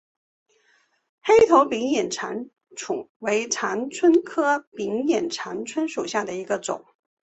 [1.21, 6.83] 黑头柄眼长蝽为长蝽科柄眼长蝽属下的一个种。